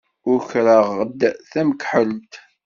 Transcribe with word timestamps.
Ukreɣ-d 0.31 1.19
tamekḥelt. 1.51 2.33